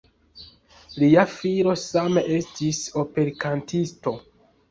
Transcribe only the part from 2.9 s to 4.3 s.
operkantisto.